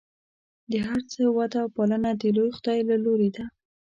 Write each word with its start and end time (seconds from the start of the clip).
د 0.71 0.73
هر 0.87 1.01
څه 1.11 1.21
وده 1.37 1.57
او 1.63 1.69
پالنه 1.75 2.11
د 2.21 2.23
لوی 2.37 2.51
خدای 2.57 2.79
له 2.89 2.95
لورې 3.03 3.29
ده. 3.35 3.45